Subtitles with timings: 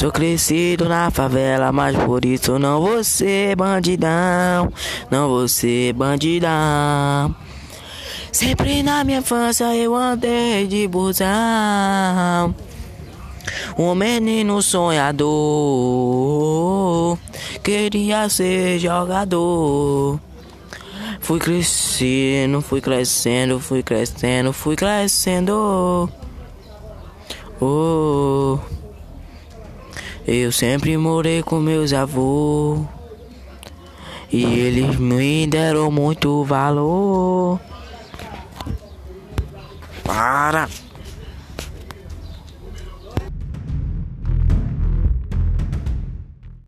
[0.00, 4.72] Sou crescido na favela, mas por isso não vou ser bandidão.
[5.10, 7.36] Não vou ser bandidão.
[8.32, 12.54] Sempre na minha infância eu andei de busão.
[13.76, 15.28] Um menino sonhador
[17.62, 20.18] queria ser jogador.
[21.20, 26.10] Fui crescendo, fui crescendo, fui crescendo, fui crescendo.
[27.60, 28.58] Oh,
[30.26, 32.80] eu sempre morei com meus avós
[34.32, 37.60] e eles me deram muito valor.
[40.04, 40.68] Para!